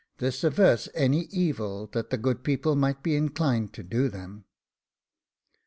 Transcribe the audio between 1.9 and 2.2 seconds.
that THE